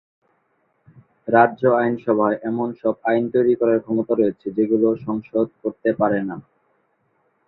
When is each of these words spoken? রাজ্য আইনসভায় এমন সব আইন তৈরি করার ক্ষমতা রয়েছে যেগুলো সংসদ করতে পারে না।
রাজ্য 1.27 1.61
আইনসভায় 1.79 2.37
এমন 2.43 2.67
সব 2.81 2.95
আইন 3.03 3.23
তৈরি 3.33 3.53
করার 3.59 3.79
ক্ষমতা 3.81 4.13
রয়েছে 4.15 4.47
যেগুলো 4.57 4.87
সংসদ 5.05 5.47
করতে 5.61 5.89
পারে 5.99 6.19
না। 6.29 6.35